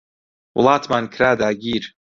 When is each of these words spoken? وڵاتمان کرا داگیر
وڵاتمان 0.57 1.03
کرا 1.13 1.29
داگیر 1.39 1.83